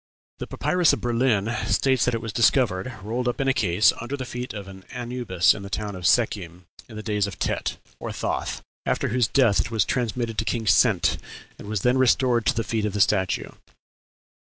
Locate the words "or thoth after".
7.99-9.09